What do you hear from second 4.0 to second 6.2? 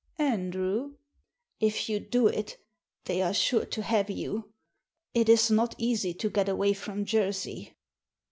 you. It is not easy